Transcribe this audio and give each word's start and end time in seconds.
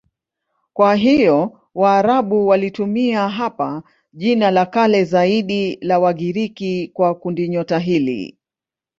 Kwa 0.73 0.95
hiyo 0.95 1.61
Waarabu 1.75 2.47
walitumia 2.47 3.29
hapa 3.29 3.83
jina 4.13 4.51
la 4.51 4.65
kale 4.65 5.03
zaidi 5.03 5.75
la 5.81 5.99
Wagiriki 5.99 6.87
kwa 6.93 7.15
kundinyota 7.15 7.79
hili. 7.79 8.37